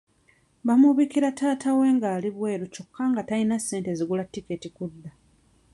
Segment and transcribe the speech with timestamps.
[0.65, 5.11] Baamubikira taata we ng'ali bweru kyokka nga tayina ssente zigula tiketi kudda.